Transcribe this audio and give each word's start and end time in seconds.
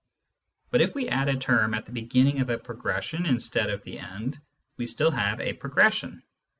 But 0.71 0.81
if 0.81 0.95
we 0.95 1.09
add 1.09 1.27
a 1.29 1.37
term 1.37 1.75
at 1.75 1.85
the 1.85 1.91
beginning 1.91 2.39
of 2.39 2.49
a 2.49 2.57
progression 2.57 3.27
instead 3.27 3.69
of 3.69 3.83
the 3.83 3.99
end, 3.99 4.39
we 4.75 4.87
still 4.87 5.11
have 5.11 5.39
a 5.39 5.53
progression. 5.53 6.23